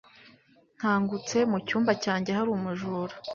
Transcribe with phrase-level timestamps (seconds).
[0.77, 3.13] Nkangutse, mu cyumba cyanjye hari umujura.